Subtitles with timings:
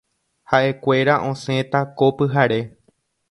[0.53, 2.61] Ha’ekuéra osẽta ko pyhare.